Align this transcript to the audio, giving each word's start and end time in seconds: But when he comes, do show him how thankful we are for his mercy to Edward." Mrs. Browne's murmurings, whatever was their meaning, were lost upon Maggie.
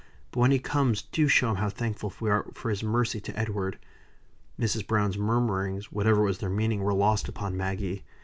But 0.31 0.39
when 0.39 0.49
he 0.49 0.57
comes, 0.57 1.03
do 1.03 1.27
show 1.27 1.51
him 1.51 1.57
how 1.57 1.69
thankful 1.69 2.11
we 2.19 2.31
are 2.31 2.47
for 2.55 2.71
his 2.71 2.81
mercy 2.81 3.19
to 3.21 3.39
Edward." 3.39 3.77
Mrs. 4.59 4.87
Browne's 4.87 5.15
murmurings, 5.19 5.91
whatever 5.91 6.23
was 6.23 6.39
their 6.39 6.49
meaning, 6.49 6.81
were 6.81 6.91
lost 6.95 7.27
upon 7.29 7.55
Maggie. 7.55 8.03